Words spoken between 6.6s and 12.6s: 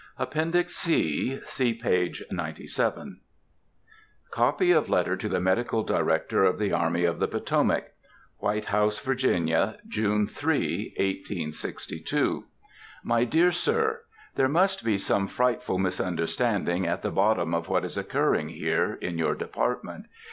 Army of the Potomac. White House, Va., June 3, 1862.